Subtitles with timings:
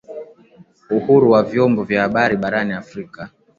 [0.97, 3.21] uhuru wa vyombo vya habari barani Afrika